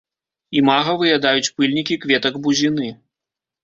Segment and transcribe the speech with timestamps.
[0.61, 2.95] Імага выядаюць пыльнікі кветак бузіны.